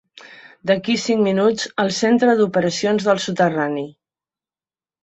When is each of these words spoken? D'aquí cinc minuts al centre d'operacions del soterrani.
D'aquí 0.71 0.95
cinc 1.03 1.21
minuts 1.27 1.67
al 1.85 1.93
centre 1.99 2.35
d'operacions 2.41 3.07
del 3.11 3.25
soterrani. 3.29 3.89